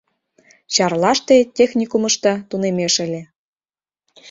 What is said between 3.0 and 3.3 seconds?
ыле.